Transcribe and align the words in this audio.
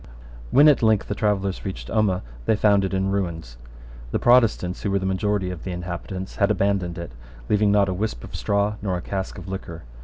When 0.49 0.67
at 0.67 0.81
length 0.81 1.09
the 1.09 1.13
travellers 1.13 1.63
reached 1.63 1.87
Omagh, 1.91 2.23
they 2.47 2.55
found 2.55 2.83
it 2.83 2.91
in 2.91 3.11
ruins. 3.11 3.57
The 4.09 4.17
Protestants, 4.17 4.81
who 4.81 4.89
were 4.89 4.97
the 4.97 5.05
majority 5.05 5.51
of 5.51 5.63
the 5.63 5.69
inhabitants, 5.69 6.37
had 6.37 6.49
abandoned 6.49 6.97
it, 6.97 7.11
leaving 7.49 7.71
not 7.71 7.87
a 7.87 7.93
wisp 7.93 8.23
of 8.23 8.35
straw 8.35 8.77
nor 8.81 8.97
a 8.97 9.01
cask 9.03 9.37
of 9.37 9.47
liquor. 9.47 9.83